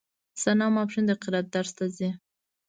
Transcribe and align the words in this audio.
ثنا 0.41 0.65
ماسپښين 0.75 1.03
د 1.07 1.11
قرائت 1.21 1.47
درس 1.55 1.71
ته 1.77 1.85
ځي. 1.97 2.09